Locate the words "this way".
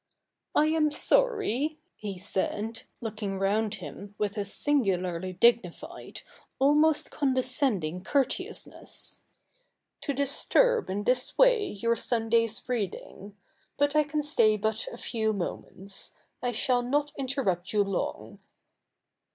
11.03-11.67